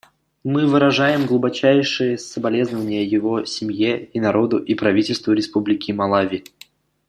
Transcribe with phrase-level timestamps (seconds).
[0.43, 6.43] Мы выражаем глубочайшие соболезнования его семье и народу и правительству Республики Малави.